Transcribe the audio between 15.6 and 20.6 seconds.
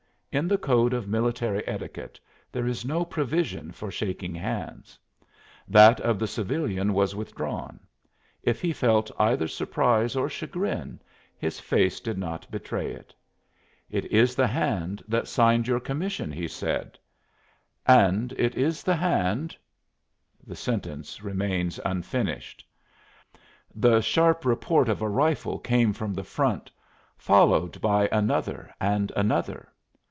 your commission," he said. "And it is the hand" The